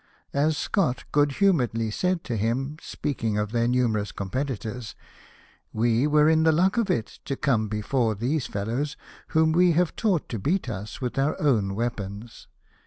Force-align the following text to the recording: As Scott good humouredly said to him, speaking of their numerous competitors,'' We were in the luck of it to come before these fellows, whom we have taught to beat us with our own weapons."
As 0.33 0.57
Scott 0.57 1.03
good 1.11 1.33
humouredly 1.33 1.91
said 1.91 2.23
to 2.23 2.35
him, 2.35 2.77
speaking 2.81 3.37
of 3.37 3.51
their 3.51 3.67
numerous 3.67 4.11
competitors,'' 4.11 4.95
We 5.73 6.07
were 6.07 6.27
in 6.27 6.41
the 6.41 6.51
luck 6.51 6.77
of 6.77 6.89
it 6.89 7.19
to 7.25 7.35
come 7.35 7.67
before 7.67 8.15
these 8.15 8.47
fellows, 8.47 8.97
whom 9.27 9.51
we 9.51 9.73
have 9.73 9.95
taught 9.95 10.27
to 10.29 10.39
beat 10.39 10.67
us 10.67 11.01
with 11.01 11.19
our 11.19 11.39
own 11.39 11.75
weapons." 11.75 12.47